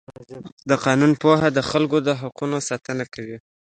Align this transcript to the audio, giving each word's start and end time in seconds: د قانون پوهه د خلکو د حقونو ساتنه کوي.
د 0.69 0.71
قانون 0.85 1.11
پوهه 1.21 1.47
د 1.53 1.59
خلکو 1.69 1.97
د 2.07 2.09
حقونو 2.21 2.57
ساتنه 2.69 3.05
کوي. 3.13 3.37